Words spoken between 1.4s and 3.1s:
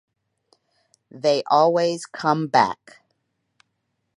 always come back.